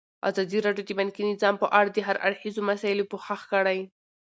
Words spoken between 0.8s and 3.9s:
د بانکي نظام په اړه د هر اړخیزو مسایلو پوښښ کړی.